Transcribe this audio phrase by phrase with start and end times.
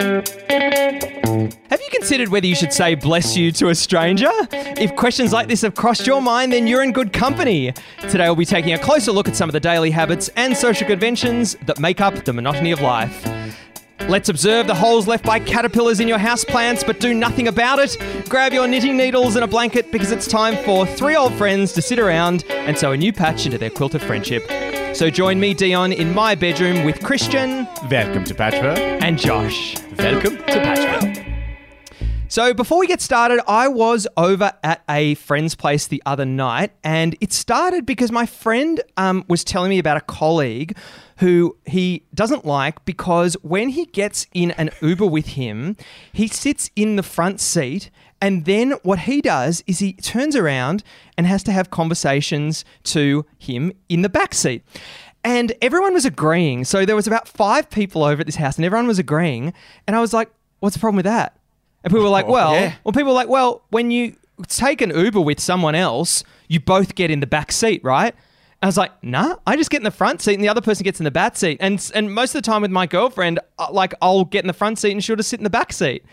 [0.00, 4.30] Have you considered whether you should say bless you to a stranger?
[4.50, 7.74] If questions like this have crossed your mind, then you're in good company.
[8.08, 10.86] Today we'll be taking a closer look at some of the daily habits and social
[10.86, 13.26] conventions that make up the monotony of life.
[14.08, 17.98] Let's observe the holes left by caterpillars in your houseplants, but do nothing about it.
[18.26, 21.82] Grab your knitting needles and a blanket because it's time for three old friends to
[21.82, 24.79] sit around and sew a new patch into their quilt of friendship.
[24.92, 28.78] So join me, Dion, in my bedroom with Christian Welcome to Patchwork.
[28.78, 29.76] and Josh.
[29.96, 31.24] Welcome to Patchwork.
[32.28, 36.72] So before we get started, I was over at a friend's place the other night,
[36.84, 40.76] and it started because my friend um, was telling me about a colleague
[41.18, 45.76] who he doesn't like because when he gets in an Uber with him,
[46.12, 47.90] he sits in the front seat.
[48.20, 50.82] And then what he does is he turns around
[51.16, 54.62] and has to have conversations to him in the back seat.
[55.24, 56.64] And everyone was agreeing.
[56.64, 59.52] So there was about five people over at this house, and everyone was agreeing.
[59.86, 61.36] And I was like, "What's the problem with that?"
[61.84, 62.74] And people were like, oh, well, yeah.
[62.84, 64.16] well, people were like, well, when you
[64.48, 68.14] take an Uber with someone else, you both get in the back seat, right?
[68.62, 70.84] I was like, nah, I just get in the front seat and the other person
[70.84, 71.56] gets in the back seat.
[71.60, 74.52] And and most of the time with my girlfriend, uh, like I'll get in the
[74.52, 76.04] front seat and she'll just sit in the back seat.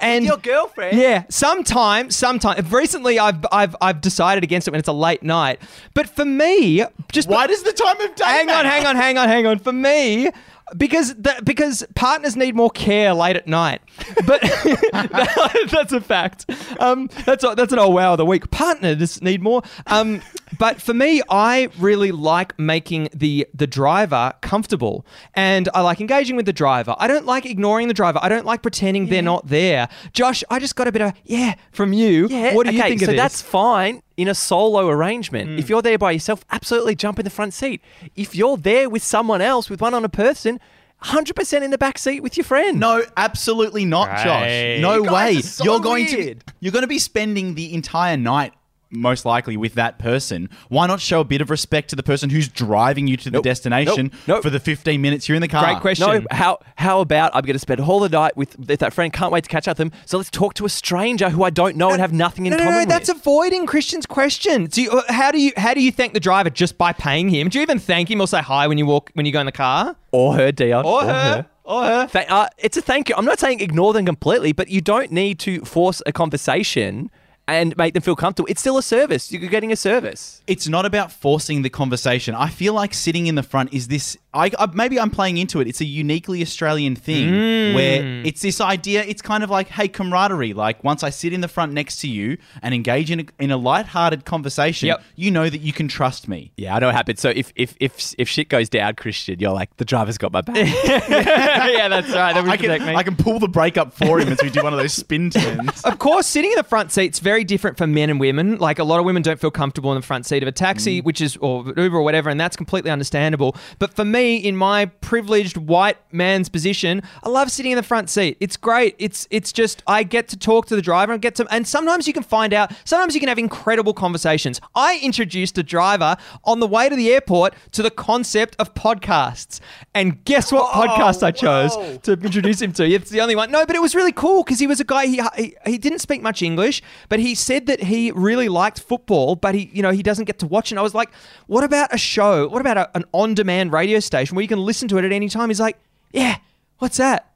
[0.00, 0.98] And Your girlfriend?
[0.98, 2.62] yeah, sometime, sometime.
[2.68, 5.62] Recently, I've I've I've decided against it when it's a late night.
[5.94, 9.16] But for me, just Why does the time of day hang on, hang on, hang
[9.16, 9.58] on, hang on.
[9.60, 10.28] For me,
[10.76, 13.82] because the, because partners need more care late at night.
[14.26, 16.46] But that- that's a fact.
[16.80, 18.50] Um, that's a, that's an oh wow of the week.
[18.50, 19.62] Partners need more.
[19.86, 20.22] Um,
[20.58, 26.36] but for me, I really like making the the driver comfortable, and I like engaging
[26.36, 26.94] with the driver.
[26.98, 28.18] I don't like ignoring the driver.
[28.22, 29.88] I don't like pretending they're not there.
[30.12, 32.28] Josh, I just got a bit of yeah from you.
[32.28, 32.54] Yeah.
[32.54, 33.16] what do you okay, think so of this?
[33.16, 35.58] that's fine in a solo arrangement.
[35.58, 35.72] If hmm.
[35.72, 37.82] you're there by yourself, absolutely jump in the front seat.
[38.14, 40.60] If you're there with someone else, with one on a person,
[41.04, 42.80] 100% in the back seat with your friend.
[42.80, 44.24] No, absolutely not, Right.
[44.24, 44.80] Josh.
[44.80, 45.40] No way.
[45.40, 46.46] so you're going weird.
[46.46, 48.54] to you're going to be spending the entire night
[48.94, 50.48] most likely with that person.
[50.68, 53.42] Why not show a bit of respect to the person who's driving you to the
[53.42, 54.28] destination Nope.
[54.28, 54.42] Nope.
[54.42, 55.64] for the 15 minutes you're in the car?
[55.64, 56.06] Great question.
[56.06, 59.12] No, how how about I'm going to spend all the night with, with that friend?
[59.12, 60.00] Can't wait to catch up with them.
[60.06, 62.56] So let's talk to a stranger who I don't know and have nothing in no,
[62.58, 63.18] no, common no, that's with.
[63.18, 64.66] avoiding Christian's question.
[64.66, 67.28] Do you, uh, how do you how do you thank the driver just by paying
[67.28, 67.48] him?
[67.48, 69.46] Do you even thank him or say hi when you walk when you go in
[69.46, 69.96] the car?
[70.14, 70.84] or her, Dion.
[70.86, 71.46] Or her?
[71.64, 72.06] Or her?
[72.06, 73.16] Th- uh, it's a thank you.
[73.18, 77.10] I'm not saying ignore them completely, but you don't need to force a conversation
[77.46, 78.46] and make them feel comfortable.
[78.50, 79.30] It's still a service.
[79.30, 80.42] You're getting a service.
[80.46, 82.34] It's not about forcing the conversation.
[82.34, 84.16] I feel like sitting in the front is this.
[84.32, 85.68] I, I maybe I'm playing into it.
[85.68, 87.74] It's a uniquely Australian thing Mm.
[87.74, 89.04] where it's this idea.
[89.04, 90.52] It's kind of like hey camaraderie.
[90.54, 93.50] Like once I sit in the front next to you and engage in a, in
[93.50, 95.02] a lighthearted conversation, Yep.
[95.16, 96.50] you know that you can trust me.
[96.56, 97.20] Yeah, I know what happens.
[97.20, 100.40] So if if if if shit goes down, Christian, you're like the driver's got my
[100.40, 100.56] back.
[100.56, 102.32] yeah, that's right.
[102.34, 102.94] That I can, me.
[102.94, 105.30] I can pull the brake up for him as we do one of those spin
[105.30, 105.82] turns.
[105.82, 108.58] of course, sitting in the front seat's very different for men and women.
[108.58, 111.00] Like a lot of women don't feel comfortable in the front seat of a taxi,
[111.00, 111.04] mm.
[111.04, 113.56] which is or Uber or whatever, and that's completely understandable.
[113.78, 118.10] But for me, in my privileged white man's position, I love sitting in the front
[118.10, 118.36] seat.
[118.40, 118.94] It's great.
[118.98, 122.06] It's it's just I get to talk to the driver and get to and sometimes
[122.06, 122.72] you can find out.
[122.84, 124.60] Sometimes you can have incredible conversations.
[124.74, 129.60] I introduced a driver on the way to the airport to the concept of podcasts,
[129.94, 131.96] and guess what oh, podcast I chose whoa.
[131.98, 132.84] to introduce him to.
[132.86, 133.50] It's the only one.
[133.50, 135.06] No, but it was really cool because he was a guy.
[135.06, 139.36] He, he he didn't speak much English, but he said that he really liked football,
[139.36, 140.70] but he you know he doesn't get to watch.
[140.70, 140.74] it.
[140.74, 141.10] And I was like,
[141.46, 142.48] what about a show?
[142.48, 145.28] What about a, an on-demand radio station where you can listen to it at any
[145.28, 145.48] time?
[145.48, 145.78] He's like,
[146.12, 146.38] yeah,
[146.78, 147.30] what's that?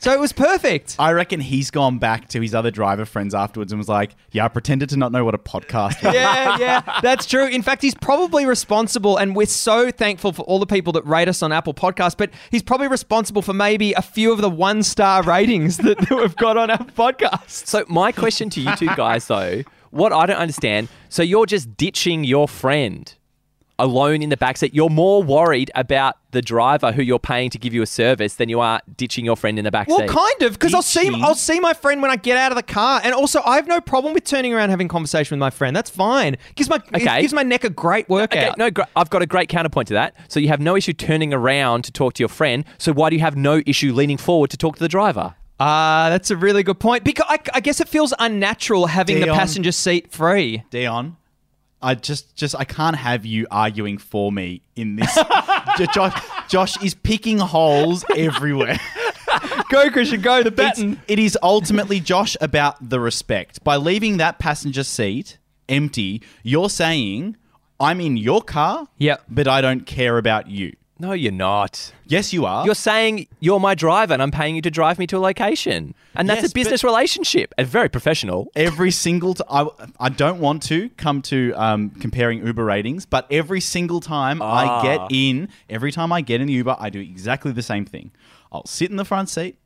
[0.00, 0.96] So it was perfect.
[0.98, 4.46] I reckon he's gone back to his other driver friends afterwards and was like, "Yeah,
[4.46, 7.46] I pretended to not know what a podcast was." yeah, yeah, that's true.
[7.46, 11.28] In fact, he's probably responsible, and we're so thankful for all the people that rate
[11.28, 12.16] us on Apple Podcasts.
[12.16, 16.36] But he's probably responsible for maybe a few of the one-star ratings that, that we've
[16.36, 17.66] got on our podcast.
[17.66, 21.76] So my question to you two guys though, what I don't understand, so you're just
[21.76, 23.12] ditching your friend
[23.82, 24.70] alone in the backseat.
[24.72, 28.48] You're more worried about the driver who you're paying to give you a service than
[28.48, 29.88] you are ditching your friend in the backseat.
[29.88, 32.56] Well, kind of, because I'll see I'll see my friend when I get out of
[32.56, 35.40] the car, and also I have no problem with turning around and having conversation with
[35.40, 35.74] my friend.
[35.74, 36.36] That's fine.
[36.54, 37.20] Gives my it Okay.
[37.22, 38.36] gives my neck a great workout.
[38.38, 40.14] Okay, no, gr- I've got a great counterpoint to that.
[40.28, 42.64] So you have no issue turning around to talk to your friend.
[42.78, 45.34] So why do you have no issue leaning forward to talk to the driver?
[45.62, 47.04] Ah, that's a really good point.
[47.04, 50.62] Because I, I guess it feels unnatural having the passenger seat free.
[50.70, 51.16] Dion,
[51.82, 55.14] I just, just, I can't have you arguing for me in this.
[55.94, 58.78] Josh, Josh is picking holes everywhere.
[59.70, 60.42] Go, Christian, go.
[60.42, 63.62] The It's, it is ultimately Josh about the respect.
[63.62, 65.38] By leaving that passenger seat
[65.68, 67.36] empty, you're saying
[67.78, 69.22] I'm in your car, Yep.
[69.28, 70.74] but I don't care about you.
[71.00, 71.92] No, you're not.
[72.06, 72.66] Yes, you are.
[72.66, 75.94] You're saying you're my driver and I'm paying you to drive me to a location.
[76.14, 78.48] And that's Yes, a business relationship and very professional.
[78.54, 79.66] every single t- I,
[79.98, 84.66] I don't want to come to um, comparing Uber ratings, but every single time I
[84.66, 84.82] Ah.
[84.82, 88.10] get in, every time I get in the Uber, I do exactly the same thing.
[88.52, 89.56] I'll sit in the front seat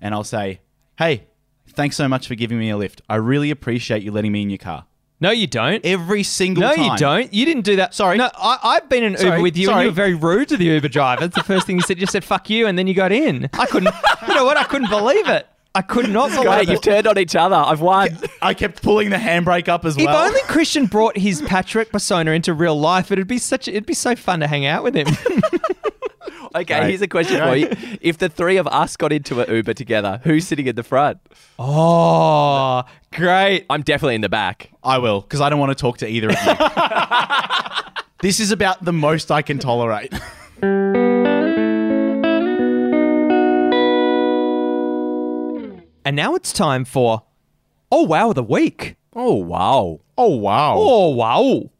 [0.00, 0.60] and I'll say,
[0.98, 1.26] "Hey,
[1.68, 3.00] thanks so much for giving me a lift.
[3.08, 4.86] I really appreciate you letting me in your car."
[5.20, 5.84] No, you don't.
[5.84, 6.70] Every single time.
[6.70, 6.92] no, time.
[6.92, 7.34] you don't.
[7.34, 7.94] You didn't do that.
[7.94, 8.16] Sorry.
[8.16, 10.64] No, I, I've been in Uber with you, and you were very rude to the
[10.64, 11.20] Uber driver.
[11.20, 11.98] That's the first thing you said.
[11.98, 13.50] You just said "fuck you," and then you got in.
[13.52, 13.94] I couldn't.
[14.26, 14.56] you know what?
[14.56, 15.46] I couldn't believe it.
[15.74, 16.68] I could not believe it.
[16.68, 17.54] you've turned on each other.
[17.54, 18.18] I've won.
[18.42, 20.08] I kept pulling the handbrake up as well.
[20.08, 23.68] If only Christian brought his Patrick persona into real life, it'd be such.
[23.68, 25.06] It'd be so fun to hang out with him.
[26.54, 26.88] Okay, Right.
[26.88, 27.68] here's a question for you.
[28.00, 31.18] If the three of us got into an Uber together, who's sitting in the front?
[31.58, 32.82] oh,
[33.12, 33.66] great!
[33.70, 34.70] I'm definitely in the back.
[34.82, 36.54] I will, because I don't want to talk to either of you.
[38.22, 40.12] this is about the most I can tolerate.
[46.02, 47.22] And now it's time for.
[47.92, 48.96] Oh wow, the week.
[49.14, 50.00] Oh, wow.
[50.16, 50.74] Oh wow.
[50.78, 51.70] Oh, wow.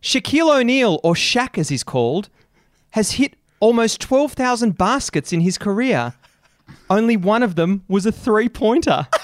[0.00, 2.28] Shaquille O'Neal, or Shaq as he's called,
[2.92, 6.14] has hit almost 12,000 baskets in his career.
[6.90, 9.06] Only one of them was a three pointer.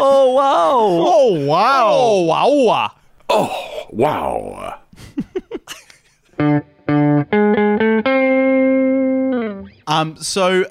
[0.00, 0.78] Oh, wow.
[0.80, 1.90] Oh wow.
[1.92, 2.92] Oh, wow.
[3.28, 4.80] Oh, Wow.
[9.86, 10.16] um.
[10.16, 10.64] So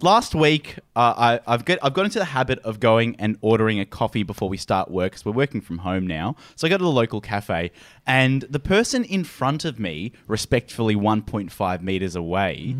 [0.00, 3.80] last week, uh, I, I've got I've got into the habit of going and ordering
[3.80, 6.36] a coffee before we start work because we're working from home now.
[6.56, 7.70] So I go to the local cafe,
[8.06, 12.76] and the person in front of me, respectfully 1.5 meters away,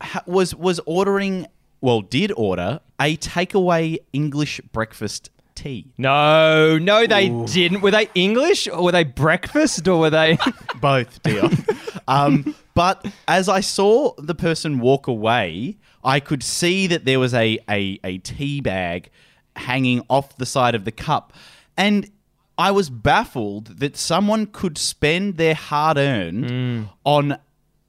[0.00, 1.46] ha- was was ordering.
[1.80, 5.92] Well, did order a takeaway English breakfast tea.
[5.98, 7.80] No, no, they didn't.
[7.80, 10.38] Were they English or were they breakfast or were they.
[10.80, 11.64] Both, Dion.
[12.08, 17.32] um, but as I saw the person walk away, I could see that there was
[17.32, 19.08] a, a, a tea bag
[19.56, 21.32] hanging off the side of the cup.
[21.78, 22.10] And
[22.58, 26.88] I was baffled that someone could spend their hard earned mm.
[27.04, 27.38] on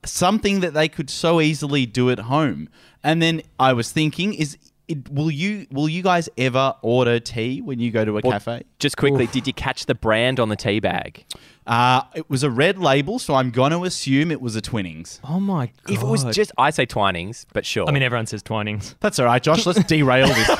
[0.05, 2.69] something that they could so easily do at home.
[3.03, 4.57] And then I was thinking, is
[4.87, 8.63] it, will you will you guys ever order tea when you go to a cafe?
[8.79, 11.25] Just quickly, did you catch the brand on the tea bag?
[11.65, 15.19] Uh, it was a red label, so I'm going to assume it was a Twinings.
[15.25, 15.93] Oh my God.
[15.93, 17.85] If it was just, I say Twinings, but sure.
[17.89, 18.95] I mean, everyone says Twinings.
[19.01, 19.65] That's all right, Josh.
[19.65, 20.49] Let's derail this.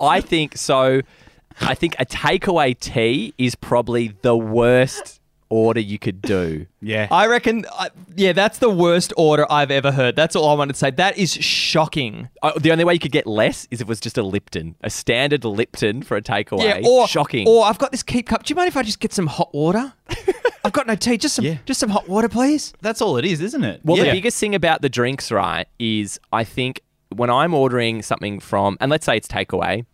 [0.00, 1.02] I think so.
[1.60, 5.19] I think a takeaway tea is probably the worst
[5.50, 6.66] order you could do.
[6.82, 7.08] Yeah.
[7.10, 10.16] I reckon, uh, yeah, that's the worst order I've ever heard.
[10.16, 10.90] That's all I wanted to say.
[10.92, 12.30] That is shocking.
[12.42, 14.76] Uh, the only way you could get less is if it was just a Lipton,
[14.82, 16.64] a standard Lipton for a takeaway.
[16.64, 17.46] Yeah, or shocking.
[17.46, 18.44] Or I've got this keep cup.
[18.44, 19.92] Do you mind if I just get some hot water?
[20.64, 21.18] I've got no tea.
[21.18, 21.58] Just some, Yeah.
[21.66, 22.72] just some hot water, please.
[22.80, 23.82] That's all it is, isn't it?
[23.84, 24.04] Well, yeah.
[24.04, 26.80] the biggest thing about the drinks, right, is I think
[27.14, 29.84] when I'm ordering something from, and let's say it's takeaway,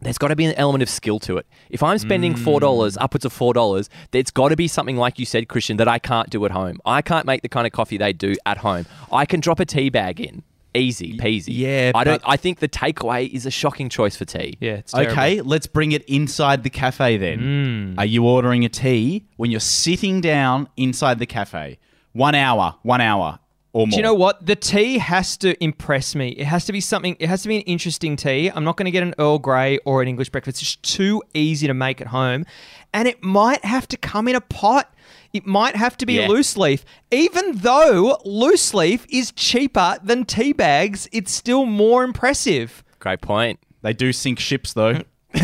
[0.00, 1.46] there's got to be an element of skill to it.
[1.70, 3.02] If I'm spending four dollars, mm.
[3.02, 5.98] upwards of four dollars, there's got to be something like you said, Christian, that I
[5.98, 6.80] can't do at home.
[6.84, 8.86] I can't make the kind of coffee they do at home.
[9.10, 10.42] I can drop a tea bag in,
[10.74, 11.48] easy peasy.
[11.48, 12.22] yeah, I don't.
[12.26, 14.58] I think the takeaway is a shocking choice for tea.
[14.60, 15.12] Yeah, it's terrible.
[15.12, 17.38] Okay, let's bring it inside the cafe then.
[17.38, 17.98] Mm.
[17.98, 21.78] Are you ordering a tea when you're sitting down inside the cafe?
[22.12, 23.38] One hour, one hour
[23.76, 23.90] or more.
[23.90, 24.44] Do you know what?
[24.46, 26.30] The tea has to impress me.
[26.30, 27.14] It has to be something.
[27.20, 28.48] It has to be an interesting tea.
[28.48, 30.62] I'm not going to get an Earl Grey or an English breakfast.
[30.62, 32.46] It's just too easy to make at home,
[32.94, 34.92] and it might have to come in a pot.
[35.34, 36.28] It might have to be Yeah.
[36.28, 36.86] loose leaf.
[37.10, 42.82] Even though loose leaf is cheaper than tea bags, it's still more impressive.
[42.98, 43.60] Great point.
[43.82, 45.02] They do sink ships though.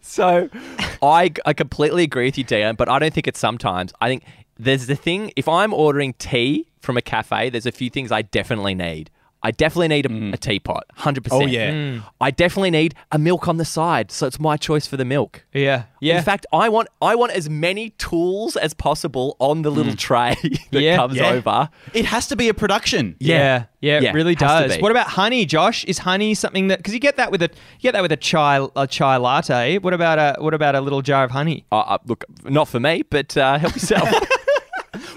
[0.00, 0.48] So
[1.02, 3.92] I, I completely agree with you, Dion, but I don't think it's sometimes.
[4.00, 4.24] I think
[4.58, 8.22] there's the thing, if I'm ordering tea from a cafe, there's a few things I
[8.22, 9.10] definitely need.
[9.44, 11.26] I definitely need a, a teapot, 100%.
[11.32, 12.02] Oh, yeah.
[12.20, 15.44] I definitely need a milk on the side, so it's my choice for the milk.
[15.52, 16.18] Yeah, yeah.
[16.18, 20.36] In fact, I want I want as many tools as possible on the little tray
[20.70, 20.94] that Yeah.
[20.94, 21.30] comes Yeah.
[21.30, 21.70] over.
[21.92, 23.16] It has to be a production.
[23.18, 24.80] Yeah, yeah, Yeah, it really has does.
[24.80, 25.84] What about honey, Josh?
[25.86, 28.16] Is honey something that because you get that with a you get that with a
[28.16, 29.78] chai a chai latte?
[29.78, 31.64] What about a what about a little jar of honey?
[31.72, 34.08] Uh, uh, look, not for me, but uh, help yourself.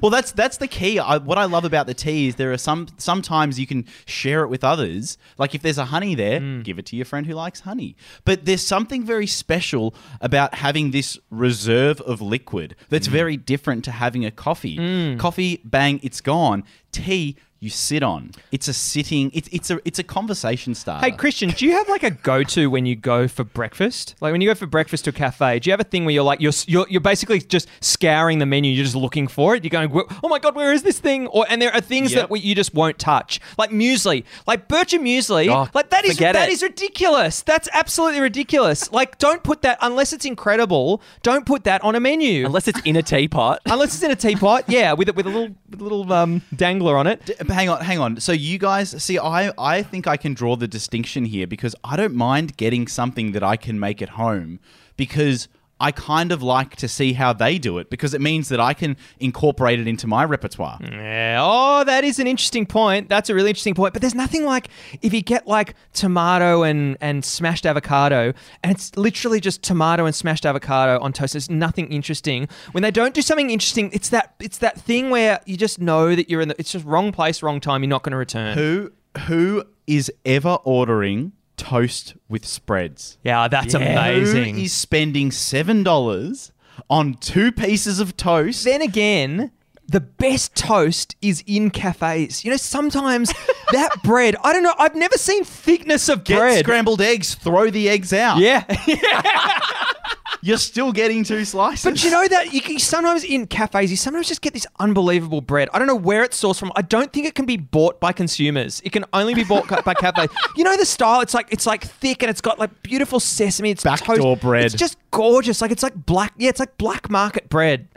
[0.01, 0.99] Well, that's that's the key.
[0.99, 4.43] I, what I love about the tea is there are some sometimes you can share
[4.43, 5.17] it with others.
[5.37, 6.61] Like if there's a honey there, hmm.
[6.61, 7.95] give it to your friend who likes honey.
[8.23, 13.13] But there's something very special about having this reserve of liquid that's hmm.
[13.13, 14.77] very different to having a coffee.
[14.77, 15.17] Hmm.
[15.17, 16.63] Coffee, bang, it's gone.
[16.91, 18.31] Tea, you sit on.
[18.51, 19.31] It's a sitting.
[19.33, 21.05] It's it's a it's a conversation starter.
[21.05, 24.15] Hey Christian, do you have like a go-to when you go for breakfast?
[24.21, 26.13] Like when you go for breakfast to a cafe, do you have a thing where
[26.13, 29.63] you're like you're you're, you're basically just scouring the menu, you're just looking for it.
[29.63, 29.91] You're going,
[30.23, 31.27] oh my god, where is this thing?
[31.27, 32.21] Or and there are things Yep.
[32.21, 35.49] that we, you just won't touch, like muesli, like Bircher muesli.
[35.49, 36.49] Oh, like that is that it.
[36.49, 37.41] is ridiculous.
[37.41, 38.91] That's absolutely ridiculous.
[38.91, 41.01] Like don't put that unless it's incredible.
[41.23, 42.45] Don't put that on a menu.
[42.45, 43.61] Unless it's in a teapot.
[43.65, 46.41] Unless it's in a teapot, yeah, with a, with a little with a little um,
[46.55, 47.25] dangler on it.
[47.25, 48.19] D- Hang on, hang on.
[48.19, 51.95] So you guys see, I I think I can draw the distinction here because I
[51.95, 54.59] don't mind getting something that I can make at home
[54.97, 55.47] because
[55.79, 58.73] I kind of like to see how they do it because it means that I
[58.73, 60.79] can incorporate it into my repertoire.
[60.81, 61.39] Yeah.
[61.41, 63.09] Oh, that is an interesting point.
[63.09, 63.91] That's a really interesting point.
[63.91, 64.69] But there's nothing like
[65.01, 70.15] if you get like tomato and and smashed avocado, and it's literally just tomato and
[70.15, 71.33] smashed avocado on toast.
[71.33, 72.47] There's nothing interesting.
[72.71, 76.15] When they don't do something interesting, it's that it's that thing where you just know
[76.15, 76.55] that you're in the.
[76.57, 77.83] It's just wrong place, wrong time.
[77.83, 78.57] You're not going to return.
[78.57, 78.93] Who
[79.27, 81.33] who is ever ordering
[81.69, 83.17] toast with spreads?
[83.23, 83.79] Yeah, that's Yeah.
[84.07, 84.55] amazing.
[84.55, 86.51] Who is spending seven dollars
[86.89, 88.63] on two pieces of toast?
[88.65, 89.51] then again,
[89.87, 92.43] the best toast is in cafes.
[92.43, 93.31] You know, sometimes
[93.71, 96.59] that bread, I don't know, I've never seen thickness of Get bread.
[96.65, 98.39] scrambled eggs, throw the eggs out.
[98.39, 98.63] yeah.
[100.41, 101.83] You're still getting two slices.
[101.83, 105.41] But you know that you, can, sometimes in cafes, you sometimes just get this unbelievable
[105.41, 105.69] bread.
[105.73, 106.71] I don't know where it's sourced from.
[106.75, 108.79] I don't think it can be bought by consumers.
[108.85, 110.29] It can only be bought by cafes.
[110.55, 111.21] You know the style.
[111.21, 113.71] It's like it's like thick and it's got like beautiful sesame.
[113.71, 114.41] It's Backdoor toast.
[114.41, 114.65] bread.
[114.65, 115.61] It's just gorgeous.
[115.61, 116.33] Like it's like black.
[116.37, 117.87] Yeah, it's like black market bread.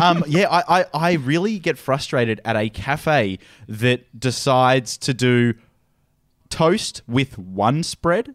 [0.00, 3.38] Um, yeah, I, I, I really get frustrated at a cafe
[3.68, 5.54] that decides to do
[6.48, 8.34] toast with one spread.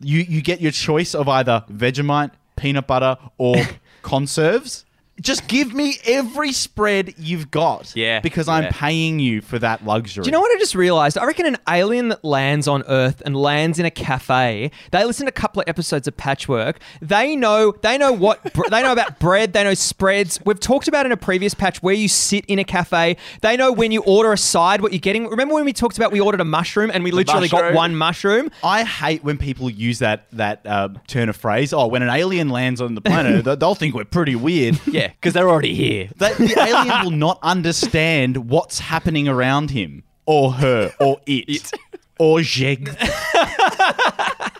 [0.00, 3.56] You you get your choice of either Vegemite, peanut butter, or
[4.02, 4.84] conserves.
[5.20, 7.92] Just give me every spread you've got.
[7.96, 10.22] Yeah, Because I'm paying you for that luxury.
[10.22, 11.18] Do you know what I just realized?
[11.18, 15.26] I reckon an alien that lands on Earth and lands in a cafe, they listen
[15.26, 16.78] to a couple of episodes of Patchwork.
[17.00, 19.52] They know they know what they know about bread.
[19.52, 20.38] They know spreads.
[20.44, 23.16] We've talked about in a previous patch where you sit in a cafe.
[23.42, 25.26] They know when you order a side what you're getting.
[25.28, 28.50] Remember when we talked about we ordered a mushroom and we literally got one mushroom?
[28.62, 31.72] I hate when people use that that uh, turn of phrase.
[31.72, 34.78] Oh, when an alien lands on the planet, they'll think we're pretty weird.
[34.86, 36.10] Yeah, because they're already here.
[36.16, 41.70] That the alien will not understand what's happening around him or her or it,
[42.18, 42.90] or Jeg.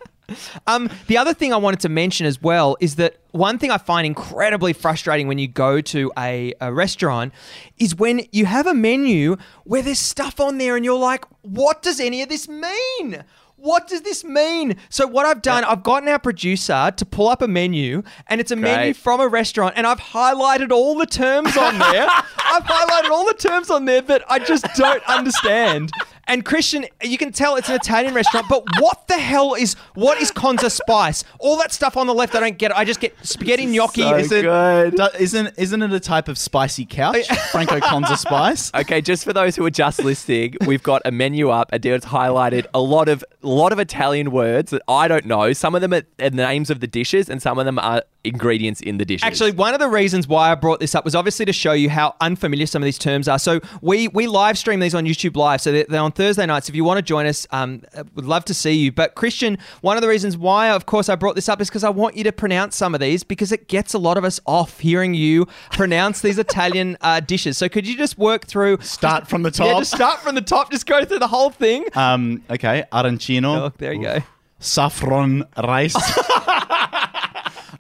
[0.67, 3.79] Um, the other thing I wanted to mention as well is that one thing I
[3.79, 7.33] find incredibly frustrating when you go to a, a restaurant
[7.79, 11.81] is when you have a menu where there's stuff on there and you're like, what
[11.83, 13.25] does any of this mean?
[13.61, 14.77] What does this mean?
[14.89, 18.53] So what I've done, I've gotten our producer to pull up a menu, and it's
[18.53, 22.07] a menu from a restaurant, and I've highlighted all the terms on there.
[22.39, 25.91] I've highlighted all the terms on there that I just don't understand.
[26.29, 30.21] And Christian, you can tell it's an Italian restaurant, but what the hell is what
[30.21, 31.25] is Conza spice?
[31.41, 32.77] All that stuff on the left, I don't get.
[32.77, 34.03] I just get spaghetti gnocchi.
[34.03, 34.97] so Is it- good.
[34.97, 37.27] do- isn't isn't it a type of spicy couch?
[37.51, 38.71] Franco Conza spice.
[38.75, 41.71] Okay, just for those who are just listening, we've got a menu up.
[41.73, 45.53] Adele's highlighted a lot of a lot of Italian words that I don't know.
[45.55, 48.81] Some of them are, are names of the dishes, and some of them are ingredients
[48.83, 49.25] in the dishes.
[49.25, 51.89] Actually, one of the reasons why I brought this up was obviously to show you
[51.89, 53.39] how unfamiliar some of these terms are.
[53.39, 56.69] So we we live stream these on YouTube Live, so they're, they're on Thursday nights.
[56.69, 58.91] If you want to join us, um, uh, would love to see you.
[58.91, 61.85] But Christian, one of the reasons why, of course, I brought this up is because
[61.85, 64.41] I want you to pronounce some of these because it gets a lot of us
[64.45, 67.57] off hearing you pronounce these Italian uh, dishes.
[67.57, 68.79] So could you just work through?
[68.81, 69.69] Start from the top.
[69.69, 70.73] Yeah, just start from the top.
[70.73, 71.85] Just go through the whole thing.
[71.95, 73.57] Um, okay, arancino.
[73.57, 74.19] Oh, there you go.
[74.59, 75.95] Saffron rice.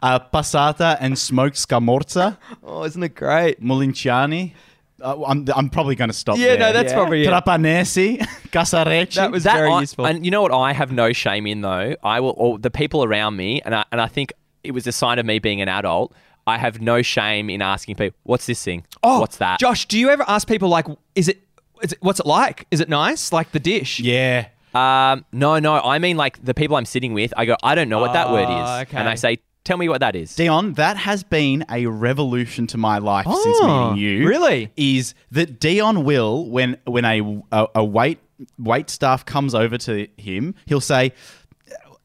[0.00, 2.38] uh, passata and smoked scamorza.
[2.62, 3.60] Oh, isn't it great?
[3.60, 4.52] Mulinciani.
[5.00, 6.58] Uh, I'm, I'm probably going to stop Yeah, there.
[6.58, 6.98] no, that's Yeah.
[6.98, 7.28] probably it.
[7.30, 8.18] Trapanesi,
[8.50, 9.14] Casarecci.
[9.14, 10.06] That was that very I- useful.
[10.06, 10.52] And you know what?
[10.52, 11.94] I have no shame in though.
[12.02, 12.34] I will.
[12.36, 14.32] Or the people around me, and I, and I think
[14.64, 16.12] it was a sign of me being an adult.
[16.46, 18.84] I have no shame in asking people, "What's this thing?
[19.02, 21.42] Oh, what's that?" Josh, do you ever ask people like, is it,
[21.82, 22.66] is it what's it like?
[22.70, 23.32] Is it nice?
[23.32, 24.00] Like the dish?
[24.00, 24.48] Yeah.
[24.74, 25.74] Um, no, no.
[25.80, 27.32] I mean, like the people I'm sitting with.
[27.36, 28.96] I go, I don't know what that word is, okay.
[28.96, 29.38] and I say,
[29.68, 33.58] "Tell me what that is." Dion, that has been a revolution to my life since
[33.60, 34.26] Oh, meeting you.
[34.26, 34.72] really?
[34.76, 38.18] Is that Dion will when when a a, a wait
[38.58, 41.12] wait staff comes over to him, he'll say,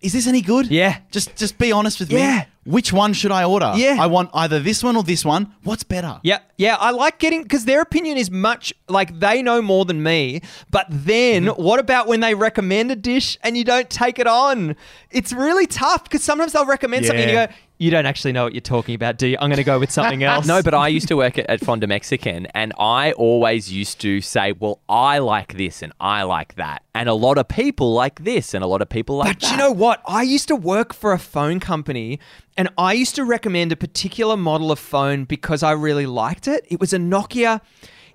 [0.01, 0.97] "Is this any good?" Yeah.
[1.11, 2.39] Just just be honest with Yeah.
[2.39, 2.45] me.
[2.65, 3.73] Which one should I order?
[3.75, 3.97] Yeah.
[3.99, 5.53] I want either this one or this one.
[5.63, 6.19] What's better?
[6.23, 10.01] Yeah, yeah, I like getting because their opinion is much like they know more than
[10.01, 10.41] me.
[10.71, 11.61] But then, Mm-hmm.
[11.61, 14.75] what about when they recommend a dish and you don't take it on?
[15.11, 18.43] It's really tough because sometimes they'll recommend something and you go, You don't actually know
[18.43, 19.37] what you're talking about, do you?
[19.39, 20.45] I'm going to go with something else.
[20.47, 24.21] No, but I used to work at, at Fonda Mexican, and I always used to
[24.21, 28.23] say, "Well, I like this and I like that," and a lot of people like
[28.23, 29.39] this and a lot of people like that.
[29.39, 29.51] But that.
[29.51, 30.01] you know what?
[30.07, 32.19] I used to work for a phone company
[32.55, 36.65] and I used to recommend a particular model of phone because I really liked it.
[36.69, 37.61] It was a Nokia.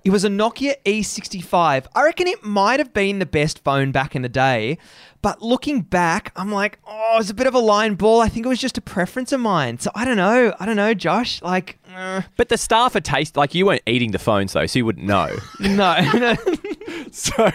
[0.03, 1.87] It was a Nokia E65.
[1.93, 4.77] I reckon it might have been the best phone back in the day.
[5.21, 8.21] But looking back, I'm like, oh, it's a bit of a line ball.
[8.21, 9.77] I think it was just a preference of mine.
[9.79, 10.53] So I don't know.
[10.59, 11.41] I don't know, Josh.
[11.41, 14.79] Like, uh, but the staff are taste like you weren't eating the phones though, so
[14.79, 15.35] you wouldn't know.
[15.59, 15.99] no.
[16.13, 16.35] no.
[17.11, 17.49] so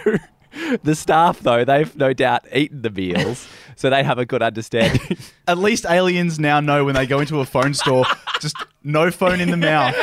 [0.82, 5.16] the staff though, they've no doubt eaten the meals, so they have a good understanding.
[5.48, 8.04] At least aliens now know when they go into a phone store,
[8.40, 9.94] just no phone in the mouth.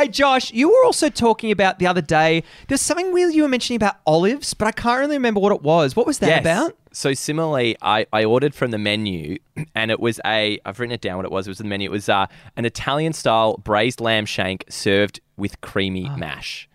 [0.00, 2.42] Hey, Josh, you were also talking about the other day.
[2.68, 5.60] There's something weird you were mentioning about olives, but I can't really remember what it
[5.60, 5.94] was.
[5.94, 6.40] What was that Yes.
[6.40, 6.74] about?
[6.90, 9.36] So similarly, I, I ordered from the menu,
[9.74, 11.46] and it was a I've written it down what it was.
[11.46, 11.90] It was the menu.
[11.90, 16.16] It was uh, an Italian style braised lamb shank served with creamy Ah.
[16.16, 16.66] mash,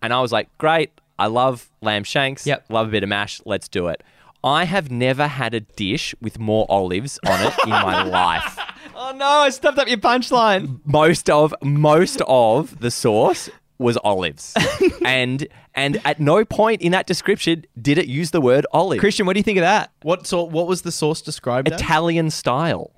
[0.00, 0.90] and I was like, great.
[1.18, 2.46] I love lamb shanks.
[2.46, 2.64] Yep.
[2.70, 3.42] Love a bit of mash.
[3.44, 4.02] Let's do it.
[4.42, 8.58] I have never had a dish with more olives on it in my life.
[9.02, 10.78] Oh no, I stuffed up your punchline.
[10.84, 14.54] Most of most of the sauce was olives,
[15.06, 19.00] and and at no point in that description did it use the word olive.
[19.00, 19.90] Christian, what do you think of that?
[20.02, 20.52] What sort?
[20.52, 21.80] What was the sauce described as?
[21.80, 22.90] Italian style.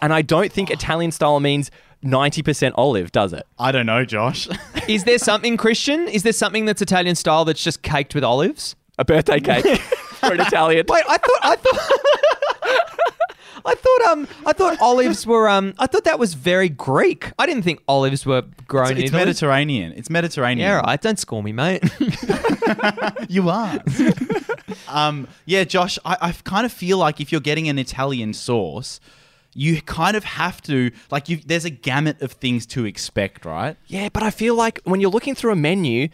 [0.00, 1.70] And I don't think Italian style means
[2.04, 3.46] 90% olive, does it?
[3.60, 4.48] I don't know, Josh.
[4.88, 6.08] Is there something, Christian?
[6.08, 8.74] Is there something that's Italian style that's just caked with olives?
[8.98, 10.84] A birthday cake for an Italian.
[10.88, 12.81] Wait, I thought I thought
[13.64, 17.32] I thought um I thought olives were um I thought that was very Greek.
[17.38, 19.20] I didn't think olives were grown in it's Italy.
[19.24, 19.92] Mediterranean.
[19.96, 20.66] It's Mediterranean.
[20.66, 21.00] Yeah, right.
[21.00, 21.82] Don't score me, mate.
[23.28, 23.78] You are.
[24.88, 29.00] um, yeah, Josh, I, I kind of feel like if you're getting an Italian sauce,
[29.54, 31.38] you kind of have to like you.
[31.44, 33.76] There's a gamut of things to expect, right?
[33.86, 36.08] Yeah, but I feel like when you're looking through a menu,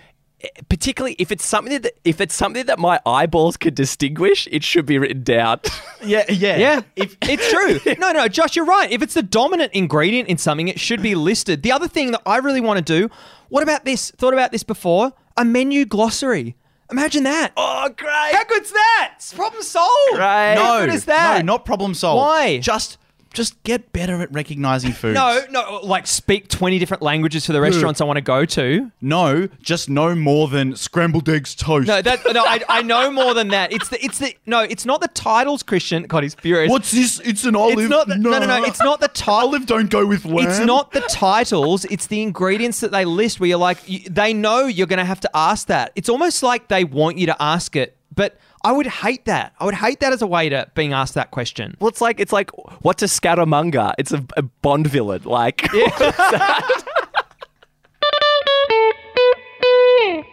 [0.68, 4.86] particularly if it's something that if it's something that my eyeballs could distinguish, it should
[4.86, 5.60] be written down.
[6.00, 7.94] Yeah, yeah, Yeah, if, it's true.
[7.98, 8.88] No, no, Josh, you're right.
[8.90, 11.64] If it's the dominant ingredient in something, it should be listed.
[11.64, 13.10] The other thing that I really want to do,
[13.48, 14.12] what about this?
[14.12, 15.12] Thought about this before?
[15.36, 16.54] A menu glossary.
[16.92, 17.52] Imagine that.
[17.56, 18.32] oh, great.
[18.32, 19.14] How good's that?
[19.16, 19.90] It's problem solved.
[20.12, 20.54] Great.
[20.54, 21.44] How No, good is that?
[21.44, 22.18] no, not problem solved.
[22.24, 22.58] Why?
[22.60, 22.96] Just,
[23.34, 25.14] just get better at recognizing food.
[25.18, 28.90] No, no, like speak 20 different languages for the restaurants I want to go to.
[29.00, 31.88] no, just no more than scrambled eggs toast.
[31.88, 33.72] No, that no, I, I know more than that.
[33.72, 36.04] It's the it's the no, it's not the titles, Christian.
[36.04, 36.70] God, he's furious.
[36.70, 37.20] What's this?
[37.24, 37.78] It's an olive.
[37.80, 38.64] It's not the, no, no, no.
[38.64, 39.48] It's not the title.
[39.48, 39.66] olive.
[39.66, 40.48] Don't go with lamb.
[40.48, 44.32] It's not the titles, it's the ingredients that they list where you're like, you, they
[44.32, 45.92] know you're going to have to ask that.
[45.96, 47.96] It's almost like they want you to ask it.
[48.18, 49.54] But I would hate that.
[49.60, 51.76] I would hate that as a way to being asked that question.
[51.78, 52.50] Well, it's like it's like
[52.82, 53.94] what's a Scaramanga?
[53.96, 55.22] It's a, a Bond villain.
[55.22, 55.68] Like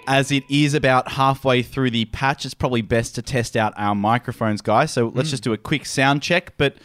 [0.08, 3.94] As it is about halfway through the patch, it's probably best to test out our
[3.94, 4.90] microphones, guys.
[4.90, 6.54] So let's just do a quick sound check.
[6.58, 6.78] But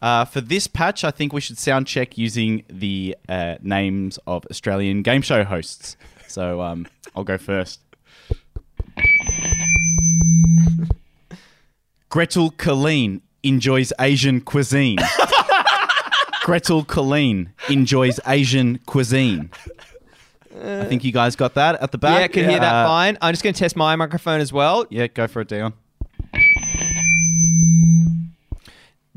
[0.00, 4.46] uh, for this patch, I think we should sound check using the uh, names of
[4.50, 5.98] Australian game show hosts.
[6.28, 7.80] So um, I'll go first.
[12.16, 14.96] Gretel Killeen enjoys Asian cuisine.
[16.44, 19.50] Gretel Killeen enjoys Asian cuisine.
[20.58, 22.18] I think you guys got that at the back.
[22.18, 23.18] yeah, can hear that Uh, fine.
[23.20, 24.86] I'm just going to test my microphone as well.
[24.88, 25.74] Yeah, go for it, Dion.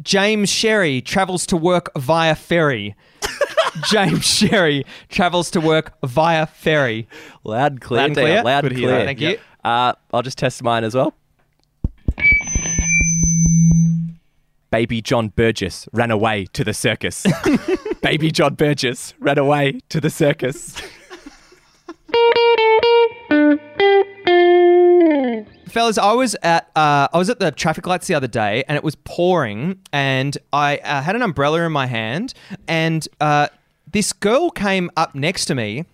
[0.01, 2.97] James Sherry travels to work via ferry.
[3.89, 7.07] James Sherry travels to work via ferry.
[7.45, 7.99] loud and clear.
[8.01, 8.43] Loud and Dale, clear?
[8.43, 8.99] Loud and to hear clear.
[8.99, 9.05] that.
[9.05, 9.37] Thank you.
[9.63, 11.13] Uh, I'll just test mine as well.
[14.71, 17.25] Baby John Burgess ran away to the circus.
[18.01, 20.79] Baby John Burgess ran away to the circus.
[25.69, 28.75] Fellas, I was at uh, I was at the traffic lights the other day, and
[28.75, 32.33] it was pouring, and I uh, had an umbrella in my hand,
[32.67, 33.47] and uh,
[33.91, 35.85] this girl came up next to me,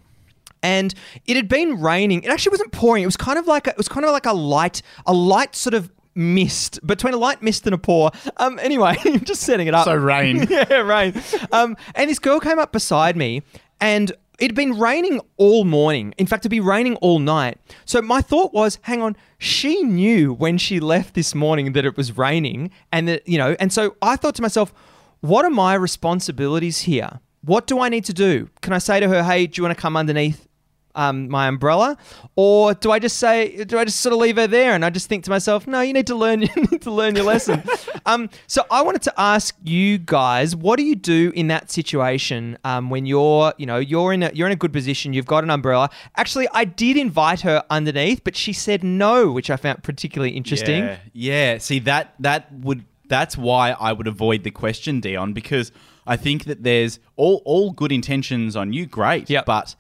[0.64, 0.94] and
[1.26, 2.24] it had been raining.
[2.24, 3.04] It actually wasn't pouring.
[3.04, 5.56] It was kind of like a, it was kind of like a light, a light
[5.56, 8.12] sort of mist between a light mist and a pour.
[8.38, 9.86] Um, anyway, just setting it up.
[9.86, 10.48] So rain.
[10.50, 11.14] yeah, rain.
[11.52, 13.44] Um, and this girl came up beside me,
[13.80, 16.14] and it'd been raining all morning.
[16.18, 17.60] In fact, it'd be raining all night.
[17.86, 21.98] So my thought was, hang on, she knew when she left this morning that it
[21.98, 23.56] was raining, and that you know.
[23.60, 24.74] And so I thought to myself,
[25.22, 27.20] what are my responsibilities here?
[27.42, 28.50] What do I need to do?
[28.62, 30.48] Can I say to her, hey, do you want to come underneath?
[30.96, 31.98] Um, my umbrella,
[32.36, 34.74] or do I just say, do I just sort of leave her there?
[34.74, 37.16] And I just think to myself, no, you need to learn, you need to learn
[37.16, 37.64] your lesson.
[38.06, 42.58] um, so I wanted to ask you guys, what do you do in that situation
[42.64, 45.44] um, when you're, you know, you're in a you're in a good position, you've got
[45.44, 45.90] an umbrella.
[46.16, 50.84] Actually, I did invite her underneath, but she said no, which I found particularly interesting.
[50.84, 51.58] Yeah, yeah.
[51.58, 55.72] See that that would that's why I would avoid the question, Dion, because
[56.08, 59.30] I think that there's all all good intentions on you, great.
[59.30, 59.46] Yep.
[59.46, 59.76] But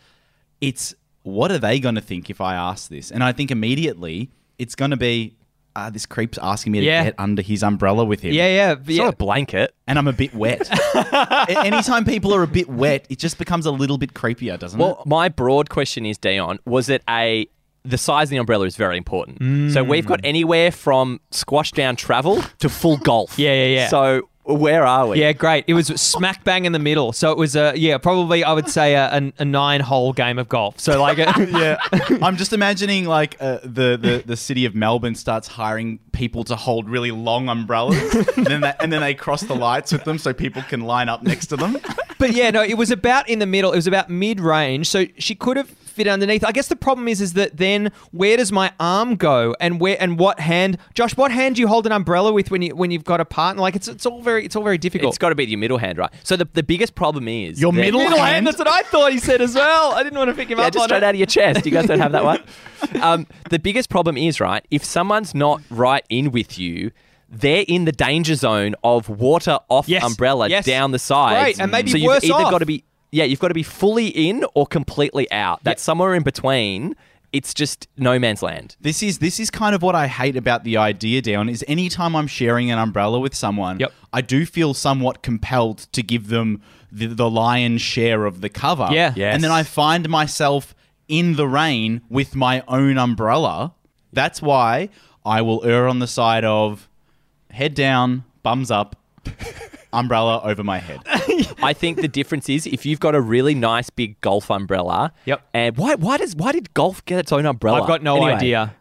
[0.61, 3.11] it's what are they going to think if I ask this?
[3.11, 5.35] And I think immediately it's going to be.
[5.77, 7.03] Uh, this creep's asking me to Yeah.
[7.03, 8.31] get under his umbrella with him.
[8.31, 9.03] Yeah, yeah, It's yeah.
[9.03, 9.75] not a blanket.
[9.87, 10.69] And I'm a bit wet.
[10.95, 14.79] A- Anytime people are a bit wet, it just becomes a little bit creepier, doesn't
[14.79, 14.81] it?
[14.83, 17.49] Well, my broad question is, Dion, was it a
[17.83, 19.71] the size of the umbrella is very important.
[19.73, 23.37] So we've got anywhere from squash down travel to full golf.
[23.37, 23.87] Yeah, yeah, yeah.
[23.89, 25.19] So where are we?
[25.19, 25.65] Yeah, great.
[25.67, 27.13] It was smack bang in the middle.
[27.13, 30.37] So it was a yeah, probably I would say a, a, a nine hole game
[30.37, 30.79] of golf.
[30.79, 31.77] So like a, yeah,
[32.21, 36.55] I'm just imagining like uh, the, the the city of Melbourne starts hiring people to
[36.55, 37.97] hold really long umbrellas,
[38.37, 41.09] and then they, and then they cross the lights with them so people can line
[41.09, 41.77] up next to them.
[42.19, 43.71] but yeah, no, it was about in the middle.
[43.71, 44.87] It was about mid range.
[44.89, 46.43] So she could have fit underneath.
[46.43, 49.97] I guess the problem is is that then where does my arm go and where
[49.99, 50.77] and what hand?
[50.93, 53.25] Josh, what hand do you hold an umbrella with when you when you've got a
[53.25, 53.61] partner?
[53.61, 55.09] Like it's it's all very it's all very difficult.
[55.09, 56.11] It's got to be your middle hand, right?
[56.23, 58.29] So the, the biggest problem is Your middle middle hand.
[58.35, 58.47] hand?
[58.47, 59.93] That's what I thought he said as well.
[59.93, 61.03] I didn't want to pick him Yeah, up just on straight it.
[61.03, 61.65] out of your chest.
[61.65, 62.43] You guys don't have that one.
[63.01, 66.91] Um, the biggest problem is right if someone's not right in with you.
[67.27, 70.63] They're in the danger zone of water off Yes, umbrella yes.
[70.65, 71.41] down the side.
[71.41, 72.51] Great, and maybe so you've worse either off.
[72.51, 72.83] got to be
[73.15, 75.63] yeah, you've got to be fully in or completely out.
[75.63, 76.95] That's somewhere in between.
[77.31, 78.75] It's just no man's land.
[78.81, 81.47] This is this is kind of what I hate about the idea, Dion.
[81.49, 83.93] Is anytime I'm sharing an umbrella with someone, Yep.
[84.11, 88.89] I do feel somewhat compelled to give them the, the lion's share of the cover.
[88.91, 89.13] Yeah.
[89.15, 89.33] Yes.
[89.33, 90.75] and then I find myself
[91.07, 93.73] in the rain with my own umbrella.
[94.11, 94.89] That's why
[95.25, 96.89] I will err on the side of
[97.49, 98.95] head down, bums up,
[99.95, 100.99] umbrella over my head.
[101.63, 105.13] I think the difference is if you've got a really nice big golf umbrella.
[105.25, 105.41] Yep.
[105.53, 107.81] And why why does why did golf get its own umbrella?
[107.81, 108.75] I've got no Anyway, idea.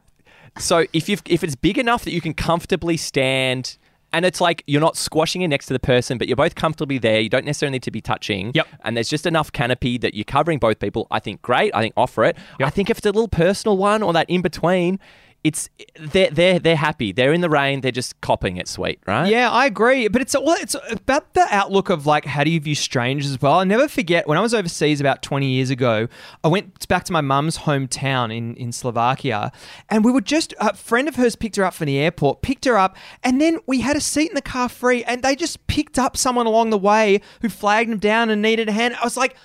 [0.59, 3.79] So if you if it's big enough that you can comfortably stand
[4.13, 6.99] and it's like you're not squashing it next to the person, but you're both comfortably
[6.99, 7.19] there.
[7.21, 8.53] You don't necessarily need to be touching.
[8.55, 8.69] Yep.
[8.85, 11.09] And there's just enough canopy that you're covering both people.
[11.11, 11.75] I think great.
[11.75, 12.37] I think offer it.
[12.61, 12.67] Yep.
[12.67, 15.01] I think if it's a little personal one or that in between,
[15.45, 15.69] it's
[16.01, 17.13] they're they're they're happy.
[17.13, 17.83] They're in the rain.
[17.83, 19.29] They're just copping it sweet, right?
[19.29, 20.09] Yeah, I agree.
[20.09, 23.59] But it's it's about the outlook of like how do you view strangers as well.
[23.59, 26.09] I never forget when I was overseas about twenty years ago.
[26.43, 29.53] I went back to my mum's hometown in in Slovakia,
[29.91, 32.65] and we were just a friend of hers picked her up from the airport, picked
[32.65, 35.67] her up, and then we had a seat in the car free, and they just
[35.67, 38.97] picked up someone along the way who flagged them down and needed a hand.
[39.01, 39.37] I was like.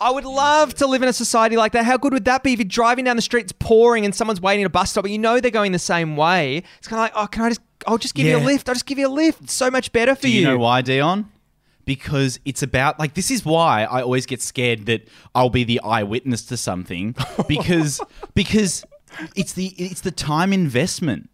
[0.00, 1.84] I would love to live in a society like that.
[1.84, 4.40] How good would that be if you're driving down the street, it's pouring, and someone's
[4.40, 6.62] waiting at a bus stop, but you know they're going the same way?
[6.78, 7.60] It's kind of like, oh, can I just?
[7.86, 8.68] I'll just give you a lift.
[8.68, 9.42] I'll just give you a lift.
[9.42, 10.32] It's so much better for you.
[10.34, 11.30] Do you know why, Dion?
[11.84, 15.80] Because it's about like this is why I always get scared that I'll be the
[15.80, 17.14] eyewitness to something
[17.48, 18.00] because
[18.34, 18.84] because
[19.34, 21.30] it's the it's the time investment.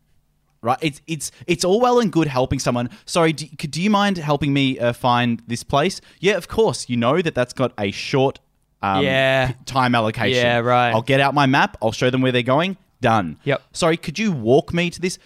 [0.63, 2.89] Right, it's it's it's all well and good helping someone.
[3.05, 6.01] Sorry, do, could- do you mind helping me uh, find this place?
[6.21, 6.89] Yeah, of course.
[6.89, 8.39] You know that that's got a short
[8.85, 9.53] um, Yeah.
[9.67, 10.37] time allocation.
[10.45, 10.91] Yeah, right.
[10.91, 11.77] I'll get out my map.
[11.83, 12.77] I'll show them where they're going.
[13.01, 13.39] Done.
[13.45, 13.63] Yep.
[13.73, 15.19] Sorry, could you walk me to this?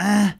[0.00, 0.32] Uh,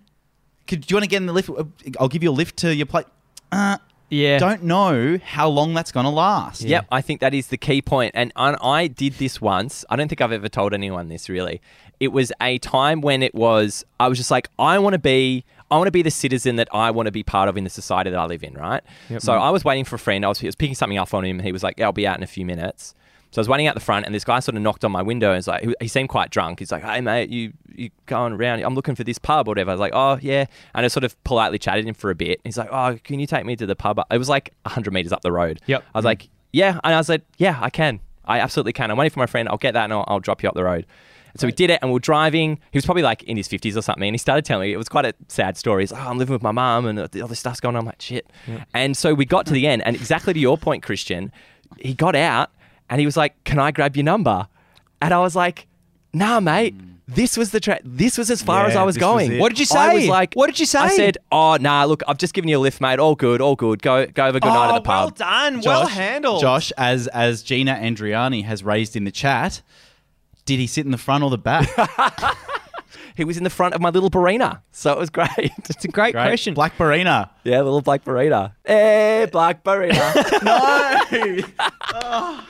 [0.67, 1.51] could do you want to get in the lift?
[1.51, 1.65] Uh,
[2.01, 3.07] I'll give you a lift to your place.
[3.51, 3.79] Uh,
[4.11, 4.39] Yeah.
[4.39, 6.63] don't know how long that's going to last.
[6.63, 8.13] Yep, I think that is the key point.
[8.15, 9.85] And I, I did this once.
[9.89, 11.61] I don't think I've ever told anyone this really.
[12.01, 15.45] It was a time when it was I was just like I want to be
[15.73, 17.71] I want to be the citizen that I want to be part of in the
[17.71, 18.83] society that I live in, right?
[19.19, 20.25] So I was waiting for a friend.
[20.25, 21.39] I was, he was picking something up on him.
[21.39, 22.95] And he was like, yeah, "I'll be out in a few minutes."
[23.31, 25.01] So I was waiting out the front, and this guy sort of knocked on my
[25.01, 25.29] window.
[25.29, 26.59] And was like, he, seemed quite drunk.
[26.59, 28.63] He's like, "Hey mate, you you going around?
[28.63, 31.05] I'm looking for this pub or whatever." I was like, "Oh yeah," and I sort
[31.05, 32.43] of politely chatted him for a bit.
[32.45, 35.13] He's like, "Oh, can you take me to the pub?" It was like 100 meters
[35.13, 35.61] up the road.
[35.67, 35.83] Yep.
[35.95, 36.07] I was mm.
[36.07, 38.01] like, "Yeah," and I was like, "Yeah, I can.
[38.27, 38.91] I absolutely can.
[38.91, 39.49] I'm waiting for my friend.
[39.49, 40.85] I'll get that, and I'll, I'll drop you up the road."
[41.33, 42.59] And so we did it, and we were driving.
[42.71, 44.77] He was probably like in his 50s or something, and he started telling me it
[44.77, 45.83] was quite a sad story.
[45.83, 47.81] He's like, oh, I'm living with my mum, and all this stuff's going on.
[47.81, 48.31] I'm like, shit.
[48.75, 51.33] And so we got to the end, and exactly to your point, Christian,
[51.79, 52.51] he got out,
[52.91, 54.47] and he was like, "Can I grab your number?"
[55.01, 55.67] And I was like,
[56.13, 56.89] "Nah, mate." Mm.
[57.09, 59.39] This was the tra- This was as far Yeah, as I was this was going.
[59.39, 59.79] What did you say?
[59.79, 60.79] I was like, What did you say?
[60.79, 61.85] I said, "Oh, nah.
[61.85, 62.99] Look, I've just given you a lift, mate.
[62.99, 63.83] All good, all good.
[63.83, 64.87] Go, go have a good night at the pub.
[64.87, 65.61] well pub." done.
[65.63, 66.41] well handled.
[66.41, 69.63] Josh, as as Gina Andriani has raised in the chat,
[70.45, 71.69] did he sit in the front or the back?
[73.15, 75.29] He was in the front of my little Barina, so it was great.
[75.37, 76.25] It's a great, Great.
[76.29, 76.55] question.
[76.55, 77.29] Black Barina.
[77.45, 78.55] Yeah, little black Barina.
[78.65, 80.15] Hey, black Barina.
[80.43, 81.69] No.
[81.95, 82.47] Oh.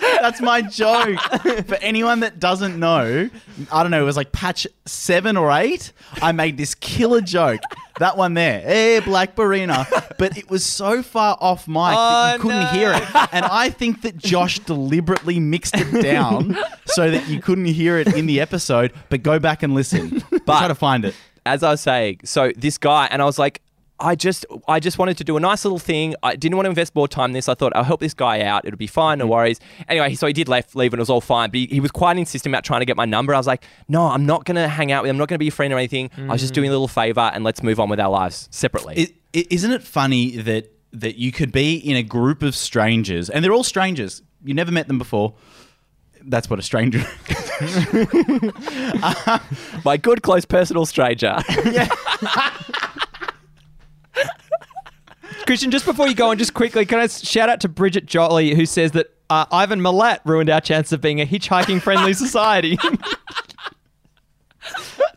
[0.00, 1.18] That's my joke.
[1.66, 3.28] For anyone that doesn't know,
[3.72, 5.92] I don't know, it was like patch seven or eight.
[6.22, 7.60] I made this killer joke.
[8.00, 9.86] That one there, hey, Black Barina.
[10.18, 12.66] But it was so far off mic that Oh, you couldn't no.
[12.68, 13.02] hear it.
[13.32, 18.14] And I think that Josh deliberately mixed it down so that you couldn't hear it
[18.16, 18.92] in the episode.
[19.10, 20.22] But go back and listen.
[20.30, 21.14] But- Try to find it.
[21.46, 23.60] as I was saying, so this guy, and I was like,
[24.00, 26.14] I just, I just wanted to do a nice little thing.
[26.22, 27.48] I didn't want to invest more time in this.
[27.48, 28.64] I thought I'll help this guy out.
[28.64, 29.32] It'll be fine, no mm-hmm.
[29.32, 29.60] worries.
[29.88, 31.50] Anyway, so he did left, leave, and it was all fine.
[31.50, 33.34] But he, he was quite insistent about trying to get my number.
[33.34, 35.16] I was like, no, I'm not going to hang out with him.
[35.16, 36.10] I'm not going to be a friend or anything.
[36.16, 36.56] I was just mm.
[36.56, 39.14] doing a little favor, and let's move on with our lives separately.
[39.32, 43.52] Isn't it funny that that you could be in a group of strangers, and they're
[43.52, 44.22] all strangers.
[44.44, 45.34] You never met them before.
[46.26, 47.00] That's what a stranger.
[49.84, 51.38] my good, close, personal stranger.
[55.46, 58.54] Christian, just before you go on, just quickly, can I shout out to Bridget Jolly
[58.54, 62.78] who says that uh, Ivan Milat ruined our chance of being a hitchhiking friendly society.